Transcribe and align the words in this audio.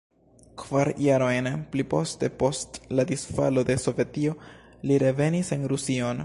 Kvar 0.61 0.89
jarojn 1.07 1.49
pliposte, 1.75 2.29
post 2.45 2.81
la 2.99 3.05
disfalo 3.13 3.65
de 3.69 3.77
Sovetio, 3.83 4.35
li 4.91 4.99
revenis 5.05 5.55
en 5.59 5.69
Rusion. 5.75 6.19